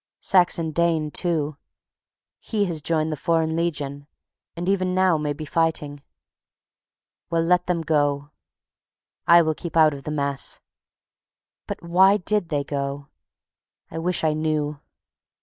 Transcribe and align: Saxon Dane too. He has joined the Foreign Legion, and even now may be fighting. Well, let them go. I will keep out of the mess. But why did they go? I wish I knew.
Saxon 0.21 0.71
Dane 0.71 1.11
too. 1.11 1.57
He 2.39 2.65
has 2.65 2.81
joined 2.81 3.11
the 3.11 3.15
Foreign 3.15 3.55
Legion, 3.55 4.07
and 4.55 4.67
even 4.67 4.95
now 4.95 5.19
may 5.19 5.31
be 5.31 5.45
fighting. 5.45 6.01
Well, 7.29 7.43
let 7.43 7.67
them 7.67 7.83
go. 7.83 8.31
I 9.27 9.43
will 9.43 9.53
keep 9.53 9.77
out 9.77 9.93
of 9.93 10.01
the 10.01 10.09
mess. 10.09 10.59
But 11.67 11.83
why 11.83 12.17
did 12.17 12.49
they 12.49 12.63
go? 12.63 13.09
I 13.91 13.99
wish 13.99 14.23
I 14.23 14.33
knew. 14.33 14.79